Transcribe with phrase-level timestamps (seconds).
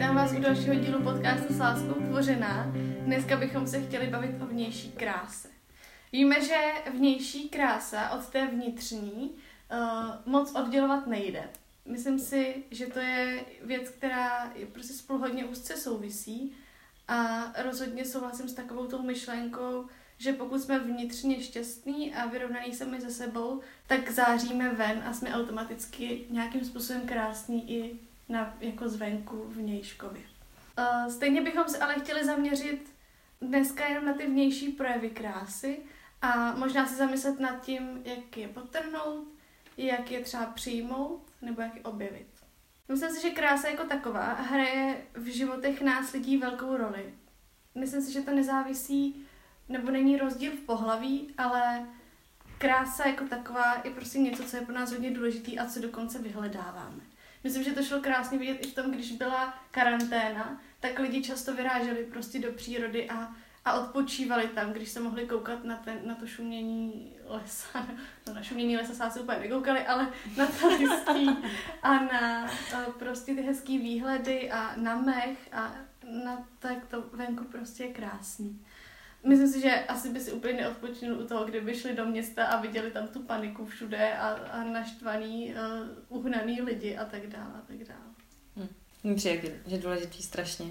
[0.00, 2.72] Vítám vás u dalšího dílu podcastu s láskou tvořená.
[3.04, 5.48] Dneska bychom se chtěli bavit o vnější kráse.
[6.12, 6.56] Víme, že
[6.92, 11.50] vnější krása od té vnitřní uh, moc oddělovat nejde.
[11.84, 16.52] Myslím si, že to je věc, která je prostě spolu hodně úzce souvisí
[17.08, 19.86] a rozhodně souhlasím s takovou tou myšlenkou,
[20.18, 25.34] že pokud jsme vnitřně šťastní a vyrovnaní sami ze sebou, tak záříme ven a jsme
[25.34, 30.22] automaticky nějakým způsobem krásní i na, jako zvenku vnějškově.
[30.78, 32.94] Uh, stejně bychom se ale chtěli zaměřit
[33.40, 35.78] dneska jenom na ty vnější projevy krásy
[36.22, 39.28] a možná si zamyslet nad tím, jak je potrhnout,
[39.76, 42.26] jak je třeba přijmout nebo jak je objevit.
[42.88, 47.14] Myslím si, že krása jako taková hraje v životech nás lidí velkou roli.
[47.74, 49.26] Myslím si, že to nezávisí
[49.68, 51.86] nebo není rozdíl v pohlaví, ale
[52.58, 56.18] krása jako taková je prostě něco, co je pro nás hodně důležitý a co dokonce
[56.18, 57.00] vyhledáváme.
[57.44, 61.54] Myslím, že to šlo krásně vidět i v tom, když byla karanténa, tak lidi často
[61.54, 66.14] vyráželi prostě do přírody a, a odpočívali tam, když se mohli koukat na, ten, na
[66.14, 67.86] to šumění lesa.
[68.26, 71.28] No na šumění lesa se úplně nekoukali, ale na to listí
[71.82, 72.50] a na
[72.98, 75.74] prostě ty hezký výhledy a na mech a
[76.24, 78.66] na to, jak to venku prostě je krásný.
[79.24, 82.60] Myslím si, že asi by si úplně neodpočinul u toho, kdyby šli do města a
[82.60, 85.54] viděli tam tu paniku všude a, a naštvaný,
[86.08, 88.70] uh, uhnaný lidi a tak dále a tak dále.
[89.04, 89.14] Hmm.
[89.14, 90.70] Přijde, že je důležitý strašně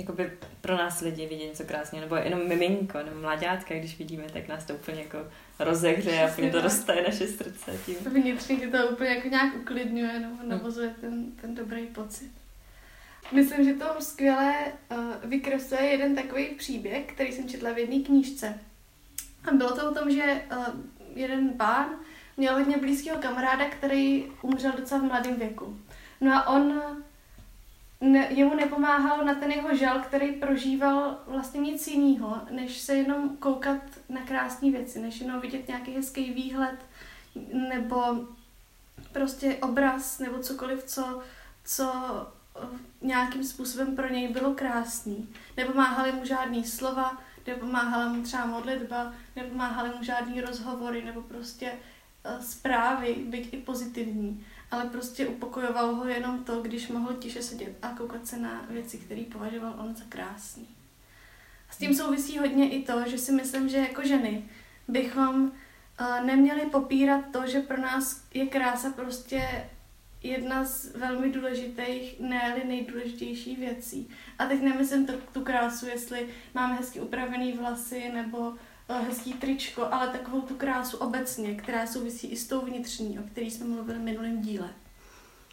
[0.00, 4.48] jakoby pro nás lidi vidět něco krásně, nebo jenom miminko, nebo mladátka, když vidíme, tak
[4.48, 5.18] nás to úplně jako
[5.58, 7.96] rozehře a úplně to roztaje naše srdce tím.
[7.96, 12.30] Vnitřně to úplně jako nějak uklidňuje nebo navozuje ten, ten dobrý pocit.
[13.32, 14.54] Myslím, že to skvěle
[14.90, 18.60] uh, vykresluje jeden takový příběh, který jsem četla v jedné knížce.
[19.48, 20.66] A bylo to o tom, že uh,
[21.14, 21.86] jeden pán
[22.36, 25.80] měl hodně blízkého kamaráda, který umřel docela v mladém věku.
[26.20, 26.82] No a on
[28.00, 33.36] ne, jemu nepomáhal na ten jeho žal, který prožíval vlastně nic jiného, než se jenom
[33.36, 36.78] koukat na krásné věci, než jenom vidět nějaký hezký výhled,
[37.52, 38.26] nebo
[39.12, 41.22] prostě obraz, nebo cokoliv, co,
[41.64, 41.92] co
[43.00, 45.28] nějakým způsobem pro něj bylo krásný.
[45.56, 52.42] Nepomáhaly mu žádný slova, nepomáhala mu třeba modlitba, nepomáhaly mu žádný rozhovory nebo prostě uh,
[52.42, 54.46] zprávy, byť i pozitivní.
[54.70, 58.98] Ale prostě upokojovalo ho jenom to, když mohl tiše sedět a koukat se na věci,
[58.98, 60.68] které považoval on za krásný.
[61.70, 64.48] A s tím souvisí hodně i to, že si myslím, že jako ženy
[64.88, 69.68] bychom uh, neměli popírat to, že pro nás je krása prostě
[70.22, 74.08] jedna z velmi důležitých, ne nejdůležitější věcí.
[74.38, 78.56] A teď nemyslím to, tu krásu, jestli máme hezky upravený vlasy nebo uh,
[79.08, 83.50] hezký tričko, ale takovou tu krásu obecně, která souvisí i s tou vnitřní, o který
[83.50, 84.70] jsme mluvili v minulém díle.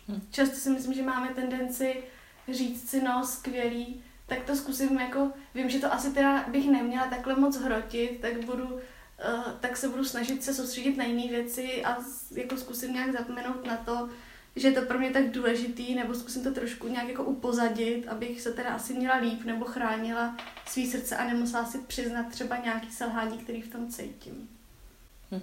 [0.07, 0.21] Hm.
[0.31, 2.03] Často si myslím, že máme tendenci
[2.51, 7.07] říct si, no, skvělý, tak to zkusím jako, vím, že to asi teda bych neměla
[7.07, 8.79] takhle moc hrotit, tak budu, uh,
[9.59, 11.97] tak se budu snažit se soustředit na jiné věci a
[12.31, 14.09] jako zkusím nějak zapomenout na to,
[14.57, 18.41] že je to pro mě tak důležitý, nebo zkusím to trošku nějak jako upozadit, abych
[18.41, 22.91] se teda asi měla líp, nebo chránila svý srdce a nemusela si přiznat třeba nějaký
[22.91, 24.49] selhání, který v tom cítím.
[25.31, 25.41] Hm.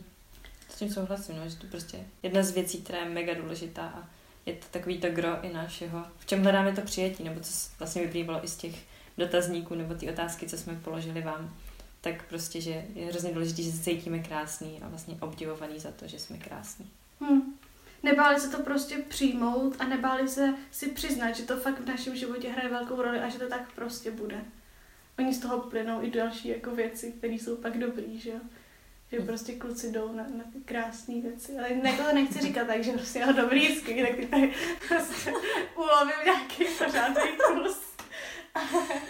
[0.69, 4.09] S tím souhlasím, no, že to prostě jedna z věcí, která je mega důležitá a
[4.47, 8.03] je to takový to gro i našeho, v čem hledáme to přijetí, nebo co vlastně
[8.03, 8.75] vyplývalo i z těch
[9.19, 11.57] dotazníků, nebo ty otázky, co jsme položili vám,
[12.01, 16.09] tak prostě, že je hrozně důležité, že se cítíme krásný a vlastně obdivovaný za to,
[16.09, 16.91] že jsme krásní.
[17.21, 17.54] Hmm
[18.05, 22.17] nebáli se to prostě přijmout a nebáli se si přiznat, že to fakt v našem
[22.17, 24.45] životě hraje velkou roli a že to tak prostě bude.
[25.19, 28.41] Oni z toho plynou i další jako věci, které jsou pak dobrý, že jo.
[29.13, 31.59] Že prostě kluci jdou na, na ty krásné věci.
[31.59, 34.53] Ale ne, to nechci říkat tak, že prostě jo, dobrý, skvělý, tak ty tady
[34.89, 35.33] prostě
[35.77, 37.81] ulovím nějaký pořádný kus.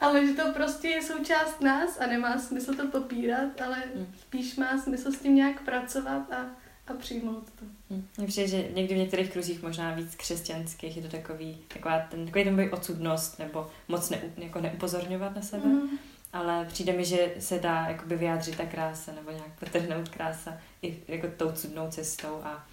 [0.00, 4.12] ale že to prostě je součást nás a nemá smysl to popírat, ale hm.
[4.20, 6.46] spíš má smysl s tím nějak pracovat a
[6.90, 7.64] a přijmout to.
[7.90, 8.06] Hm.
[8.18, 12.26] Mně přijde, že někdy v některých kruzích možná víc křesťanských je to takový, taková ten,
[12.26, 15.66] takový ten boj odsudnost nebo moc ne, jako neupozorňovat na sebe.
[15.66, 15.98] Mm.
[16.32, 20.96] Ale přijde mi, že se dá jakoby vyjádřit ta krása nebo nějak potrhnout krása i
[21.08, 22.66] jako tou cudnou cestou a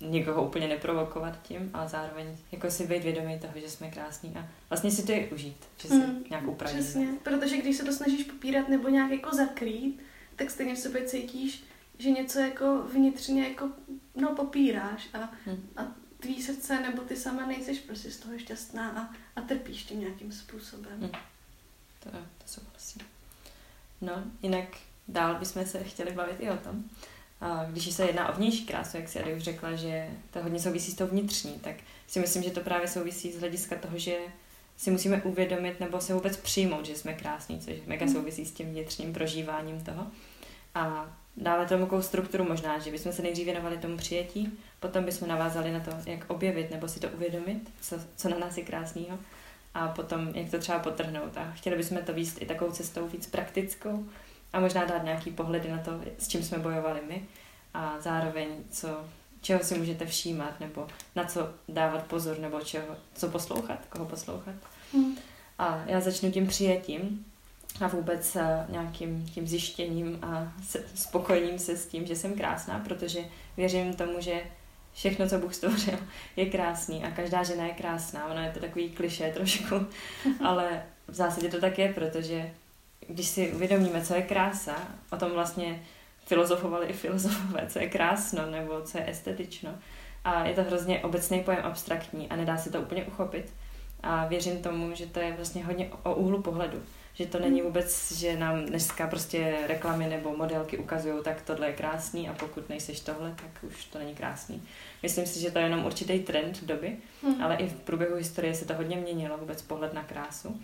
[0.00, 4.48] někoho úplně neprovokovat tím, ale zároveň jako si být vědomý toho, že jsme krásní a
[4.70, 6.80] vlastně si to je užít, že si mm, nějak upravíme.
[6.80, 10.00] Přesně, protože když se to snažíš popírat nebo nějak jako zakrýt,
[10.36, 11.64] tak stejně v sobě cítíš
[11.98, 13.70] že něco jako vnitřně jako,
[14.14, 15.68] no, popíráš a, hmm.
[15.76, 15.86] a
[16.20, 20.32] tvý srdce nebo ty sama nejseš prostě z toho šťastná a, a trpíš tím nějakým
[20.32, 21.00] způsobem.
[21.00, 21.10] Hmm.
[22.00, 23.02] To, to souhlasím.
[24.00, 24.68] No, jinak
[25.08, 26.84] dál bychom se chtěli bavit i o tom.
[27.40, 30.60] A když se jedná o vnější krásu, jak si Ady už řekla, že to hodně
[30.60, 34.18] souvisí s tou vnitřní, tak si myslím, že to právě souvisí z hlediska toho, že
[34.76, 38.14] si musíme uvědomit nebo se vůbec přijmout, že jsme krásní, což mega mhm.
[38.14, 40.06] souvisí s tím vnitřním prožíváním toho.
[40.74, 45.28] A dále tomu takovou strukturu možná, že bychom se nejdřív věnovali tomu přijetí, potom bychom
[45.28, 49.18] navázali na to, jak objevit nebo si to uvědomit, co, co na nás je krásného
[49.74, 51.36] a potom jak to třeba potrhnout.
[51.36, 54.06] A chtěli bychom to víc i takovou cestou víc praktickou
[54.52, 57.24] a možná dát nějaký pohledy na to, s čím jsme bojovali my
[57.74, 59.04] a zároveň co,
[59.40, 60.86] čeho si můžete všímat nebo
[61.16, 64.54] na co dávat pozor nebo čeho, co poslouchat, koho poslouchat.
[64.92, 65.16] Hmm.
[65.58, 67.31] A já začnu tím přijetím
[67.80, 70.52] a vůbec eh, nějakým tím zjištěním a
[70.94, 73.20] spokojením se s tím, že jsem krásná, protože
[73.56, 74.42] věřím tomu, že
[74.92, 75.98] všechno, co Bůh stvořil,
[76.36, 78.26] je krásný a každá žena je krásná.
[78.26, 79.74] Ono je to takový kliše trošku,
[80.44, 82.50] ale v zásadě to tak je, protože
[83.08, 84.76] když si uvědomíme, co je krása,
[85.10, 85.82] o tom vlastně
[86.26, 89.70] filozofovali i filozofové, co je krásno nebo co je estetično.
[90.24, 93.52] A je to hrozně obecný pojem abstraktní a nedá se to úplně uchopit.
[94.02, 96.82] A věřím tomu, že to je vlastně hodně o úhlu pohledu
[97.14, 101.72] že to není vůbec, že nám dneska prostě reklamy nebo modelky ukazují, tak tohle je
[101.72, 104.62] krásný a pokud nejseš tohle, tak už to není krásný.
[105.02, 107.42] Myslím si, že to je jenom určitý trend doby, hmm.
[107.42, 110.60] ale i v průběhu historie se to hodně měnilo, vůbec pohled na krásu.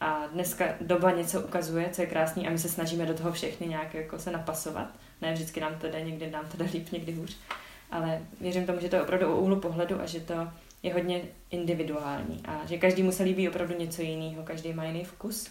[0.00, 3.66] A dneska doba něco ukazuje, co je krásný a my se snažíme do toho všechny
[3.66, 4.88] nějak jako se napasovat.
[5.22, 7.36] Ne vždycky nám to jde, někdy nám to jde líp, někdy hůř.
[7.90, 10.48] Ale věřím tomu, že to je opravdu o úhlu pohledu a že to
[10.82, 15.50] je hodně individuální a že každý se líbí opravdu něco jiného, každý má jiný vkus.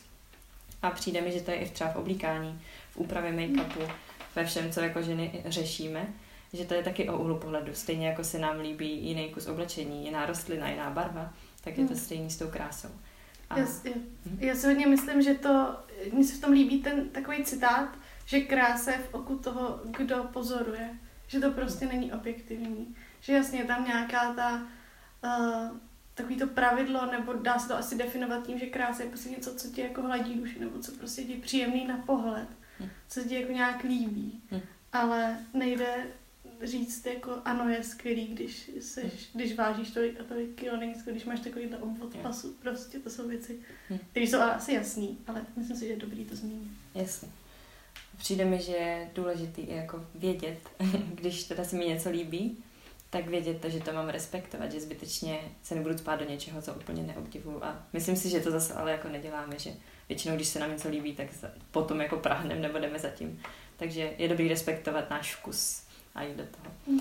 [0.85, 2.61] A přijde mi, že to je i třeba v oblíkání,
[2.91, 3.91] v úpravě make-upu,
[4.35, 6.07] ve všem, co jako ženy řešíme,
[6.53, 7.73] že to je taky o úhlu pohledu.
[7.73, 11.33] Stejně jako se nám líbí jiný kus oblečení, jiná rostlina, jiná barva,
[11.63, 12.03] tak je to hmm.
[12.03, 12.89] stejný s tou krásou.
[13.49, 13.59] A...
[13.59, 13.91] Já, já,
[14.25, 14.37] mhm.
[14.39, 15.75] já si hodně myslím, že to,
[16.13, 17.89] mně se v tom líbí ten takový citát,
[18.25, 20.89] že krása je v oku toho, kdo pozoruje.
[21.27, 22.95] Že to prostě není objektivní.
[23.21, 24.67] Že jasně je tam nějaká ta
[25.23, 25.77] uh,
[26.15, 29.55] takový to pravidlo, nebo dá se to asi definovat tím, že krása je prostě něco,
[29.55, 32.47] co ti jako hladí duši, nebo co prostě ti příjemný na pohled,
[32.79, 32.89] hm.
[33.07, 34.41] co ti jako nějak líbí.
[34.51, 34.61] Hm.
[34.93, 36.07] Ale nejde
[36.63, 39.31] říct jako ano, je skvělý, když, seš, hm.
[39.33, 42.53] když vážíš tolik a tolik kilo, není skvělý, když máš takovýhle obvod pasu.
[42.61, 43.59] Prostě to jsou věci,
[44.11, 46.71] které jsou asi jasný, ale myslím si, že je dobrý to zmínit.
[46.95, 47.29] Jasně.
[48.17, 50.59] Přijde mi, že je důležitý jako vědět,
[51.15, 52.57] když teda se mi něco líbí,
[53.15, 57.03] tak vědět, že to mám respektovat, že zbytečně se nebudu spát do něčeho, co úplně
[57.03, 57.63] neobdivuju.
[57.63, 59.71] A myslím si, že to zase ale jako neděláme, že
[60.09, 61.27] většinou, když se nám něco líbí, tak
[61.71, 63.41] potom jako prahnem nebo jdeme za tím.
[63.77, 65.83] Takže je dobrý respektovat náš vkus
[66.15, 66.99] a jít do toho.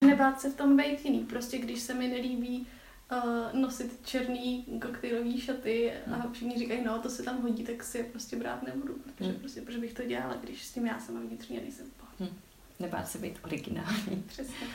[0.00, 1.20] Nebát se v tom být jiný.
[1.20, 2.66] Prostě když se mi nelíbí
[3.12, 6.32] uh, nosit černý koktejlový šaty a hmm.
[6.32, 9.40] všichni říkají, no to se tam hodí, tak si je prostě brát nebudu, protože, hmm.
[9.40, 11.86] prostě, protože bych to dělala, když s tím já sama vnitřně nejsem
[12.20, 12.38] hmm.
[12.80, 14.24] Nebát se být originální.
[14.26, 14.66] Přesně.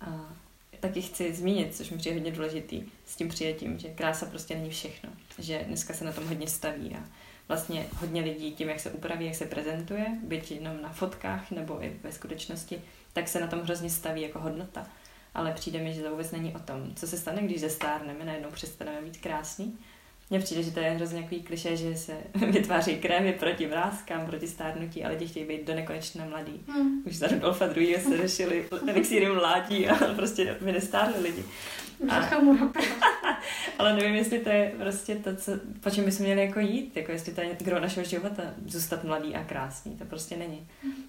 [0.00, 0.36] A
[0.80, 4.70] taky chci zmínit, což mi přijde hodně důležitý, s tím přijetím, že krása prostě není
[4.70, 5.10] všechno.
[5.38, 7.04] Že dneska se na tom hodně staví a
[7.48, 11.84] vlastně hodně lidí tím, jak se upraví, jak se prezentuje, byť jenom na fotkách nebo
[11.84, 12.82] i ve skutečnosti,
[13.12, 14.86] tak se na tom hrozně staví jako hodnota.
[15.34, 18.50] Ale přijde mi, že to vůbec není o tom, co se stane, když zestárneme, najednou
[18.50, 19.78] přestaneme být krásný,
[20.30, 22.12] mně přijde, že to je hrozně nějaký kliše, že se
[22.50, 26.60] vytváří krémy proti vrázkám, proti stárnutí, ale lidi chtějí být do nekonečna mladý.
[26.68, 27.02] Hmm.
[27.06, 27.98] Už za Rudolfa II.
[28.00, 31.44] se řešili elixíry mládí a prostě by nestárli lidi.
[32.08, 32.30] A,
[33.78, 37.12] ale nevím, jestli to je prostě to, co, po čem bychom měli jako jít, jako
[37.12, 40.68] jestli to je gro našeho života, zůstat mladý a krásný, to prostě není.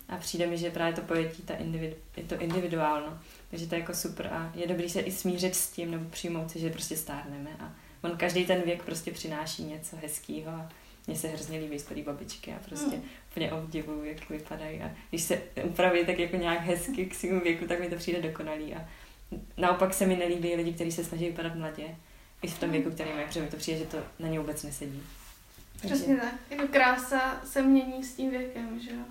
[0.09, 3.79] A přijde mi, že právě to pojetí, ta individu, je to individuálno, takže to je
[3.79, 6.97] jako super a je dobrý se i smířit s tím, nebo přijmout si, že prostě
[6.97, 10.69] stárneme a on každý ten věk prostě přináší něco hezkého a
[11.07, 13.03] mně se hrozně líbí starý babičky a prostě mm.
[13.31, 17.67] úplně obdivuju, jak vypadají a když se upraví tak jako nějak hezky k svým věku,
[17.67, 18.89] tak mi to přijde dokonalý a
[19.57, 21.95] naopak se mi nelíbí lidi, kteří se snaží vypadat mladě,
[22.41, 24.63] i v tom věku, který mají, protože mi to přijde, že to na ně vůbec
[24.63, 25.03] nesedí.
[25.85, 26.33] Přesně tak.
[26.49, 29.01] Jako krása se mění s tím věkem, že jo?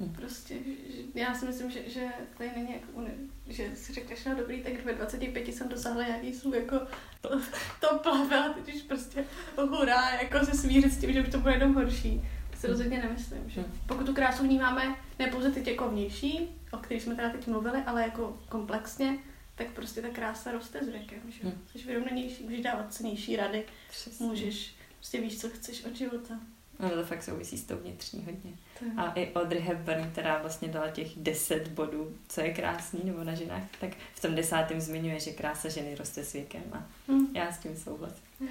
[0.00, 0.12] Hmm.
[0.12, 2.06] Prostě, že, já si myslím, že, že
[2.38, 3.04] tady není jako,
[3.46, 6.80] že si řekneš, no dobrý, tak ve 25 jsem dosáhla nějaký svůj jako
[7.20, 7.40] to,
[7.80, 9.24] to plave a teď už prostě
[9.56, 12.22] hurá, jako se smířit s tím, že už to bude jenom horší.
[12.50, 13.72] To si rozhodně nemyslím, že hmm.
[13.86, 17.82] pokud tu krásu vnímáme ne pouze teď jako vnější, o kterých jsme teda teď mluvili,
[17.86, 19.18] ale jako komplexně,
[19.54, 21.62] tak prostě ta krása roste s věkem, že hmm.
[21.72, 24.26] jsi vyrovnanější, můžeš dávat cenější rady, Přesně.
[24.26, 26.40] můžeš, prostě víš, co chceš od života.
[26.78, 28.52] No to fakt souvisí s tou vnitřní hodně.
[28.96, 33.34] A i Audrey Hepburn, která vlastně dala těch deset bodů, co je krásný nebo na
[33.34, 37.36] ženách, tak v tom desátém zmiňuje, že krása ženy roste s věkem a hmm.
[37.36, 38.24] já s tím souhlasím.
[38.40, 38.48] Hmm.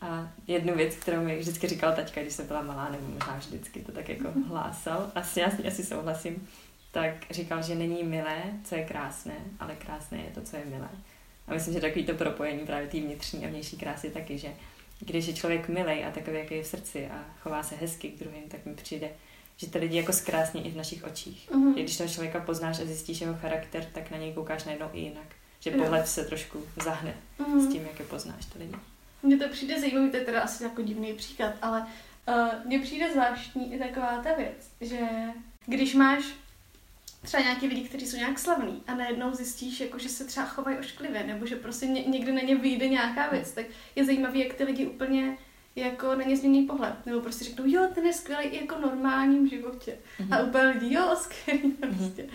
[0.00, 3.80] A jednu věc, kterou mi vždycky říkal taťka, když jsem byla malá, nebo možná vždycky
[3.80, 4.42] to tak jako hmm.
[4.42, 6.48] hlásal, asi já s ní asi souhlasím,
[6.90, 10.88] tak říkal, že není milé, co je krásné, ale krásné je to, co je milé.
[11.46, 14.48] A myslím, že takový to propojení právě té vnitřní a vnější krásy taky, že
[15.00, 18.18] když je člověk milej a takový, jaký je v srdci a chová se hezky k
[18.18, 19.10] druhým, tak mi přijde,
[19.56, 21.50] že ty lidi jako zkrásní i v našich očích.
[21.50, 21.74] Mm-hmm.
[21.74, 25.26] Když toho člověka poznáš a zjistíš jeho charakter, tak na něj koukáš najednou i jinak.
[25.60, 27.68] Že pohled se trošku zahne mm-hmm.
[27.68, 28.74] s tím, jak je poznáš ty lidi.
[29.22, 31.86] Mně to přijde zajímavý, to je teda asi jako divný příklad, ale
[32.28, 34.98] uh, mně přijde zvláštní i taková ta věc, že
[35.66, 36.24] když máš
[37.24, 40.78] třeba nějaký lidi, kteří jsou nějak slavní a najednou zjistíš, jako, že se třeba chovají
[40.78, 43.66] ošklivě, nebo že prostě ně, někde na ně vyjde nějaká věc, tak
[43.96, 45.36] je zajímavé, jak ty lidi úplně
[45.76, 47.06] jako na ně změní pohled.
[47.06, 49.98] Nebo prostě řeknou, jo, ten je skvělý i jako normálním životě.
[50.20, 50.36] Mm-hmm.
[50.36, 51.96] A úplně lidi, jo, skvělý mm-hmm.
[51.96, 52.26] prostě.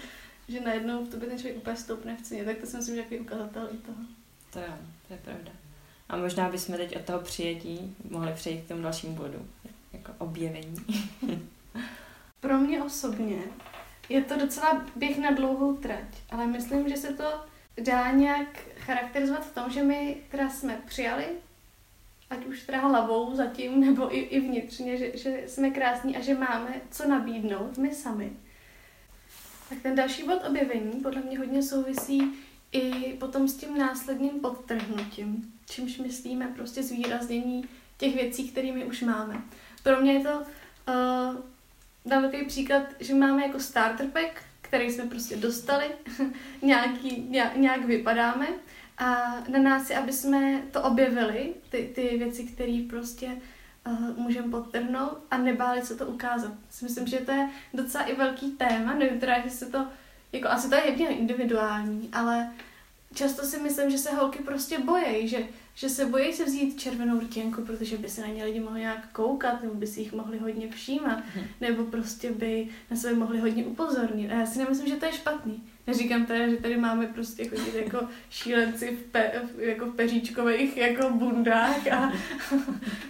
[0.47, 2.45] Že najednou v tobě ten člověk úplně stoupne v ceně.
[2.45, 3.97] Tak to si myslím, že je ukazatel i toho.
[4.53, 4.73] To jo,
[5.07, 5.51] to je pravda.
[6.09, 9.47] A možná bychom teď od toho přijetí mohli přejít k tomu dalšímu bodu.
[9.93, 10.75] Jako objevení.
[12.39, 13.41] Pro mě osobně
[14.09, 17.23] je to docela běh na dlouhou trať, ale myslím, že se to
[17.81, 21.25] dá nějak charakterizovat v tom, že my teda jsme přijali,
[22.29, 26.33] ať už teda hlavou zatím, nebo i, i vnitřně, že, že jsme krásní a že
[26.33, 28.31] máme co nabídnout my sami.
[29.69, 32.33] Tak ten další bod objevení podle mě hodně souvisí
[32.71, 37.65] i potom s tím následným podtrhnutím, čímž myslíme prostě zvýraznění
[37.97, 39.41] těch věcí, které už máme.
[39.83, 41.41] Pro mě je to uh,
[42.05, 45.85] dám takový příklad, že máme jako starter pack, který jsme prostě dostali,
[46.61, 48.47] nějaký, nějak, nějak vypadáme.
[48.97, 53.27] A na nás je, aby jsme to objevili, ty, ty věci, které prostě
[53.87, 56.51] uh, můžeme podtrhnout a nebáli se to ukázat.
[56.81, 59.87] Myslím, že to je docela i velký téma, nevím teda, že se to,
[60.31, 62.51] jako asi to je hodně individuální, ale
[63.13, 65.47] často si myslím, že se holky prostě bojejí, že
[65.79, 69.11] že se bojí se vzít červenou rtěnku, protože by se na ně lidi mohli nějak
[69.11, 71.45] koukat, nebo by si jich mohli hodně všímat, hmm.
[71.61, 74.31] nebo prostě by na sebe mohli hodně upozornit.
[74.31, 75.63] A já si nemyslím, že to je špatný.
[75.89, 81.09] Neříkám teda, že tady máme prostě chodit jako šílenci v, pe, jako v peříčkových jako
[81.09, 82.13] bundách a,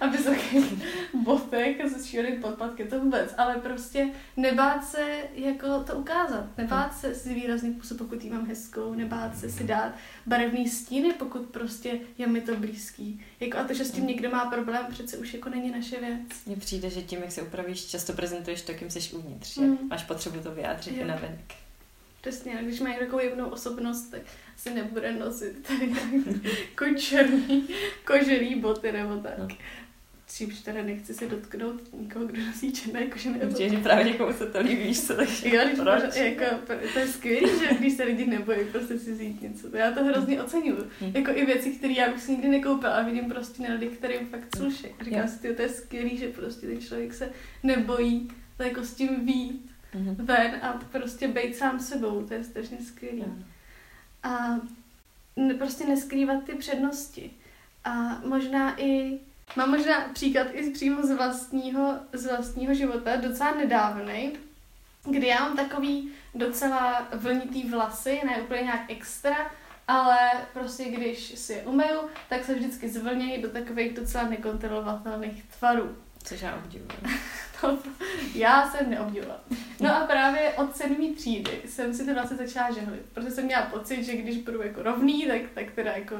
[0.01, 0.73] a vysokých
[1.13, 3.33] botek a se šíleným podpatky, to vůbec.
[3.37, 5.01] Ale prostě nebát se
[5.35, 6.57] jako to ukázat.
[6.57, 9.93] Nebát se si výrazný působ, pokud jí mám hezkou, nebát se si dát
[10.25, 13.21] barevný stíny, pokud prostě je mi to blízký.
[13.39, 16.45] Jako a to, že s tím někdo má problém, přece už jako není naše věc.
[16.45, 19.57] Mně přijde, že tím, jak se upravíš, často prezentuješ to, kým jsi uvnitř.
[19.57, 19.77] Mm.
[19.89, 21.68] Máš potřebu to vyjádřit i na venek.
[22.21, 24.21] Přesně, když má takovou jemnou osobnost, tak
[24.57, 25.93] si nebude nosit tady
[26.69, 27.67] jako černý
[28.05, 29.37] kožený boty nebo tak.
[29.37, 29.47] No.
[30.31, 33.69] Čímž teda nechci se dotknout nikoho, kdo nosí černé kožené boty.
[33.69, 36.15] že právě někomu se to líbí, víš co, takže jo, když proč?
[36.15, 36.45] jako,
[36.93, 39.77] to je skvělé, že když se lidi nebojí prostě si vzít něco.
[39.77, 40.83] Já to hrozně oceňuju.
[40.99, 41.11] Hmm.
[41.15, 44.27] Jako i věci, které já bych si nikdy nekoupila a vidím prostě na lidi, kterým
[44.27, 44.87] fakt sluší.
[45.01, 47.31] Říkám si, to je skvělé, že prostě ten člověk se
[47.63, 50.15] nebojí to jako s tím vít mm-hmm.
[50.25, 53.25] ven a prostě být sám sebou, to je strašně skvělé.
[53.25, 53.43] Mm.
[54.23, 54.59] A
[55.57, 57.31] prostě neskrývat ty přednosti.
[57.83, 59.19] A možná i,
[59.55, 64.33] mám možná příklad i přímo z vlastního, z vlastního života, docela nedávný,
[65.05, 69.51] kdy já mám takový docela vlnitý vlasy, ne úplně nějak extra,
[69.87, 70.17] ale
[70.53, 75.95] prostě když si je umeju, tak se vždycky zvlnějí do takových docela nekontrolovatelných tvarů.
[76.23, 76.89] Což já obdivuju.
[77.61, 77.79] to,
[78.35, 79.41] já jsem neobdivovala.
[79.81, 83.61] No a právě od sedmý třídy jsem si to vlastně začala žehlit, protože jsem měla
[83.61, 86.15] pocit, že když budu jako rovný, tak, tak teda jako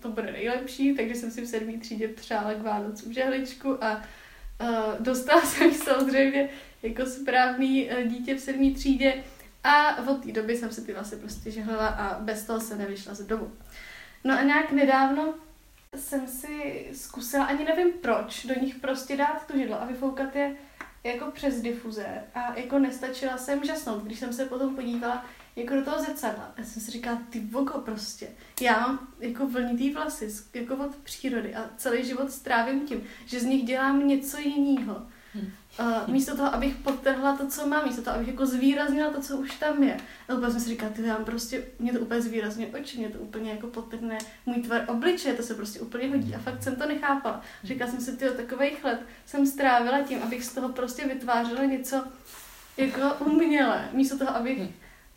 [0.00, 4.68] to bude nejlepší, takže jsem si v sedmý třídě přála k Vánocům žehličku a uh,
[4.98, 6.48] dostala jsem samozřejmě
[6.82, 9.24] jako správný uh, dítě v sedmý třídě
[9.64, 13.14] a od té doby jsem si ty vlasy prostě žehlila a bez toho se nevyšla
[13.14, 13.52] z domu.
[14.24, 15.34] No a nějak nedávno
[15.96, 20.56] jsem si zkusila, ani nevím proč, do nich prostě dát tu židlo a vyfoukat je
[21.04, 25.24] jako přes difuze a jako nestačila jsem žasnout, když jsem se potom podívala
[25.56, 26.52] jako do toho zrcadla.
[26.56, 28.28] Já jsem si říkala, ty vogo prostě.
[28.60, 33.44] Já mám jako vlnitý vlasy, jako od přírody a celý život strávím tím, že z
[33.44, 35.06] nich dělám něco jiného.
[35.34, 39.36] Uh, místo toho, abych podtrhla to, co mám, místo toho, abych jako zvýraznila to, co
[39.36, 39.96] už tam je.
[40.28, 43.18] A úplně jsem si říkala, ty já prostě, mě to úplně zvýrazně oči, mě to
[43.18, 46.34] úplně jako podtrhne můj tvar obličeje, to se prostě úplně hodí.
[46.34, 47.40] A fakt jsem to nechápala.
[47.64, 52.04] Říkala jsem si, ty takových let jsem strávila tím, abych z toho prostě vytvářela něco
[52.76, 54.72] jako umělé, místo toho, abych hmm.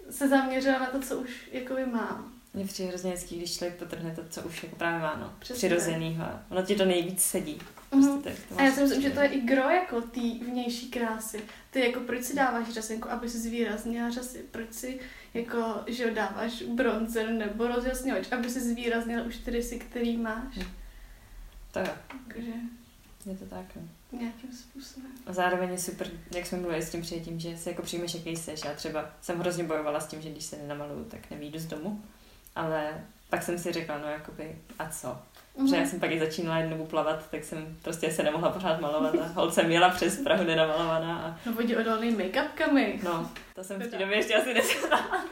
[0.10, 2.34] se zaměřila na to, co už jako mám.
[2.54, 5.34] Mně přijde hrozně hezký, když člověk potrhne to, co už jako právě má, no.
[5.40, 6.26] Přirozenýho.
[6.50, 7.56] Ono ti to nejvíc sedí.
[7.56, 7.90] Mm-hmm.
[7.90, 11.42] Prostě tak, a já si myslím, že to je i gro jako té vnější krásy.
[11.72, 14.46] Ty jako proč si dáváš řasenku, aby si zvýraznila řasy?
[14.52, 15.00] Proč si
[15.34, 20.58] jako, že dáváš bronzer nebo rozjasňovač, aby si zvýraznila už ty rysy, který máš?
[20.58, 20.72] Hm.
[21.72, 21.94] To jo.
[22.28, 22.52] Takže...
[23.26, 23.66] Je to tak.
[24.12, 25.12] Nějakým způsobem.
[25.26, 28.38] A zároveň je super, jak jsme mluvili s tím přijetím, že se jako přijmeš, jaký
[28.38, 28.56] jsi.
[28.66, 32.04] Já třeba jsem hrozně bojovala s tím, že když se nenamaluju, tak nevídu z domu.
[32.56, 35.22] Ale pak jsem si řekla, no jakoby, a co?
[35.58, 35.70] Mm-hmm.
[35.70, 39.16] Že já jsem pak i začínala jednou plavat, tak jsem prostě se nemohla pořád malovat
[39.16, 41.18] a holce měla přes Prahu nenamalovaná.
[41.20, 41.40] A...
[41.46, 43.00] No vodí odolný make-upkami.
[43.04, 45.26] No, to jsem v té době ještě asi neznala.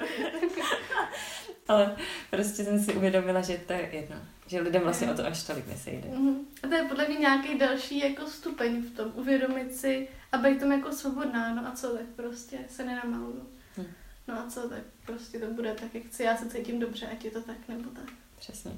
[1.67, 1.95] Ale
[2.29, 4.15] prostě jsem si uvědomila, že to je jedno.
[4.47, 6.09] Že lidem vlastně o to až tolik nesejde.
[6.09, 6.35] Mm-hmm.
[6.63, 10.59] A to je podle mě nějaký další jako stupeň v tom, uvědomit si a být
[10.59, 13.49] tom jako svobodná, no a co tak prostě se nenamaluju.
[13.77, 13.85] Hm.
[14.27, 17.25] No a co tak prostě to bude tak, jak chci, já se cítím dobře, ať
[17.25, 18.11] je to tak nebo tak.
[18.39, 18.71] Přesně.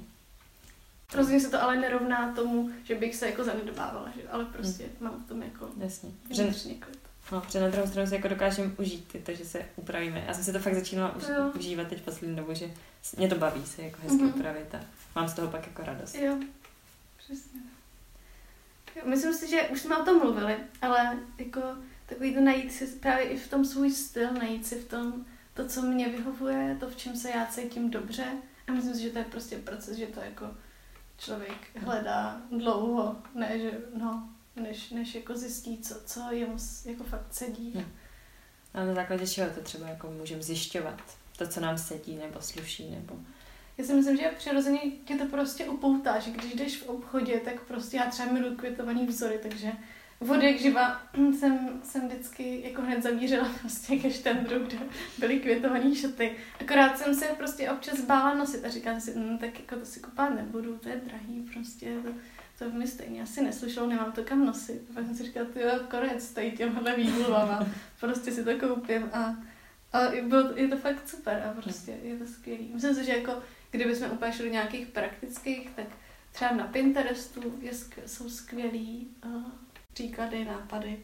[1.14, 4.28] Rozhodně se to ale nerovná tomu, že bych se jako zanedbávala, že?
[4.28, 4.92] ale prostě hmm.
[5.00, 6.10] mám v tom jako Jasně.
[6.30, 6.54] Že,
[7.32, 10.24] No, že na druhou stranu si jako dokážeme užít to, že se upravíme.
[10.26, 12.70] Já jsem si to fakt začínala už, užívat teď poslední dobu, že
[13.16, 14.34] mě to baví se jako hezky mm-hmm.
[14.34, 14.80] upravit a
[15.16, 16.14] mám z toho pak jako radost.
[16.14, 16.38] Jo,
[17.18, 17.60] přesně.
[18.96, 21.60] Jo, myslím si, že už jsme o tom mluvili, ale jako
[22.06, 25.66] takový to najít si právě i v tom svůj styl, najít si v tom to,
[25.66, 28.24] co mě vyhovuje, to, v čem se já cítím dobře.
[28.68, 30.46] A myslím si, že to je prostě proces, že to jako
[31.18, 37.34] člověk hledá dlouho, ne, že no, než, než jako zjistí, co, co jemu jako fakt
[37.34, 37.72] sedí.
[37.74, 37.92] Hmm.
[38.74, 41.02] A na základě čeho to třeba jako můžeme zjišťovat?
[41.38, 43.16] To, co nám sedí nebo sluší, nebo...
[43.78, 47.60] Já si myslím, že přirozeně tě to prostě upoutá, že když jdeš v obchodě, tak
[47.60, 49.72] prostě já třeba miluji květovaný vzory, takže
[50.20, 51.02] vody jak živa
[51.38, 54.78] jsem, jsem vždycky jako hned zavířila prostě ke štendru, kde
[55.18, 56.36] byly květované šaty.
[56.60, 60.00] Akorát jsem se prostě občas bála nosit a říkala si, hm, tak jako to si
[60.00, 62.08] kupovat nebudu, to je drahý prostě, to,
[62.58, 64.82] to mi stejně asi neslyšelo, nemám to kam nosit.
[64.90, 67.66] A pak jsem si říkala, jo, konec tady těmhle výmluvama,
[68.00, 69.36] prostě si to koupím a,
[69.92, 72.70] a bylo, je to fakt super a prostě je to skvělý.
[72.74, 75.86] Myslím si, že jako kdybychom úplně šli nějakých praktických, tak
[76.32, 77.72] třeba na Pinterestu je,
[78.06, 79.08] jsou skvělý
[79.94, 80.96] příklady, nápady,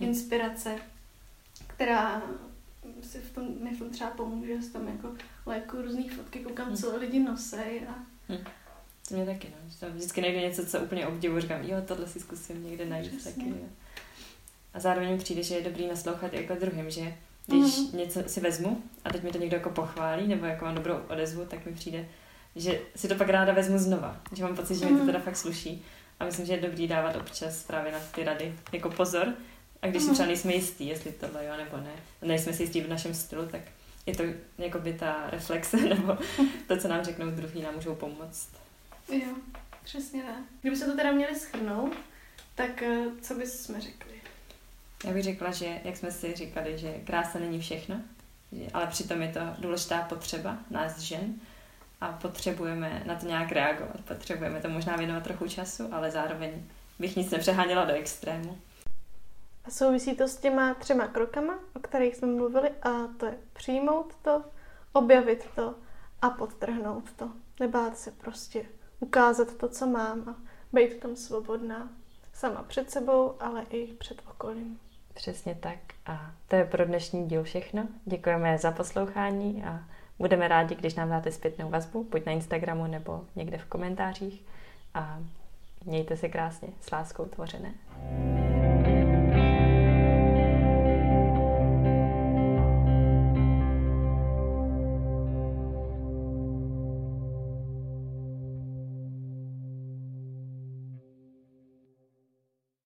[0.00, 0.04] hm.
[0.04, 0.74] inspirace,
[1.66, 2.22] která
[3.02, 5.14] si v tom, mi v tom třeba pomůže, že tam jako
[5.46, 6.76] léku různý fotky, koukám, hm.
[6.76, 7.94] co lidi nosej a,
[8.28, 8.44] hm.
[9.08, 9.70] To mě taky, no.
[9.80, 13.32] Tam vždycky najdu něco, co úplně obdivu, říkám, jo, tohle si zkusím někde najít Přesně.
[13.32, 13.48] taky.
[13.48, 13.66] Jo.
[14.74, 17.14] A zároveň mi přijde, že je dobrý naslouchat jako druhým, že
[17.46, 17.98] když mm.
[17.98, 21.44] něco si vezmu a teď mi to někdo jako pochválí, nebo jako mám dobrou odezvu,
[21.44, 22.08] tak mi přijde,
[22.56, 24.20] že si to pak ráda vezmu znova.
[24.32, 24.92] Že mám pocit, že mm.
[24.92, 25.12] mi to mhm.
[25.12, 25.84] teda fakt sluší.
[26.22, 29.34] A myslím, že je dobrý dávat občas právě na ty rady jako pozor.
[29.82, 30.04] A když mm.
[30.04, 30.14] si mhm.
[30.14, 33.60] třeba nejsme jistí, jestli tohle jo nebo ne, nejsme si jistí v našem stylu, tak
[34.06, 34.22] je to
[34.58, 36.18] jako by ta reflexe nebo
[36.68, 38.48] to, co nám řeknou druhý, nám můžou pomoct.
[39.12, 39.34] Jo,
[39.84, 40.44] přesně tak.
[40.60, 41.92] Kdyby se to teda měli schrnout,
[42.54, 44.12] tak eh, co bys jsme řekli?
[45.04, 48.00] Já bych řekla, že jak jsme si říkali, že krása není všechno,
[48.74, 51.34] ale přitom je to důležitá potřeba nás žen
[52.02, 54.00] a potřebujeme na to nějak reagovat.
[54.08, 56.62] Potřebujeme to možná věnovat trochu času, ale zároveň
[56.98, 58.58] bych nic nepřeháněla do extrému.
[59.64, 64.14] A souvisí to s těma třema krokama, o kterých jsme mluvili, a to je přijmout
[64.22, 64.44] to,
[64.92, 65.74] objavit to
[66.22, 67.30] a podtrhnout to.
[67.60, 68.64] Nebát se prostě
[69.00, 70.36] ukázat to, co mám a
[70.72, 71.88] být v tom svobodná.
[72.32, 74.80] Sama před sebou, ale i před okolím.
[75.14, 75.78] Přesně tak.
[76.06, 77.88] A to je pro dnešní díl všechno.
[78.04, 79.84] Děkujeme za poslouchání a
[80.22, 84.42] budeme rádi, když nám dáte zpětnou vazbu, buď na Instagramu nebo někde v komentářích.
[84.94, 85.18] A
[85.84, 87.72] mějte se krásně s láskou tvořené.